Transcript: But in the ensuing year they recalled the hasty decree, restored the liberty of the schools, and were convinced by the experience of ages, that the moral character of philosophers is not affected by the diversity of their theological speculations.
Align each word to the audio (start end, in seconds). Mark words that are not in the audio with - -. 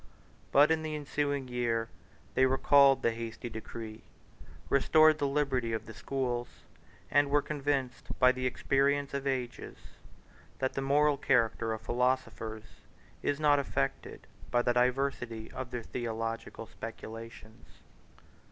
But 0.51 0.71
in 0.71 0.81
the 0.81 0.95
ensuing 0.95 1.47
year 1.47 1.87
they 2.33 2.47
recalled 2.47 3.03
the 3.03 3.11
hasty 3.11 3.51
decree, 3.51 4.01
restored 4.67 5.19
the 5.19 5.27
liberty 5.27 5.73
of 5.73 5.85
the 5.85 5.93
schools, 5.93 6.47
and 7.11 7.29
were 7.29 7.43
convinced 7.43 8.07
by 8.17 8.31
the 8.31 8.47
experience 8.47 9.13
of 9.13 9.27
ages, 9.27 9.77
that 10.57 10.73
the 10.73 10.81
moral 10.81 11.17
character 11.17 11.71
of 11.71 11.81
philosophers 11.81 12.63
is 13.21 13.39
not 13.39 13.59
affected 13.59 14.25
by 14.49 14.63
the 14.63 14.73
diversity 14.73 15.51
of 15.51 15.69
their 15.69 15.83
theological 15.83 16.65
speculations. 16.65 17.67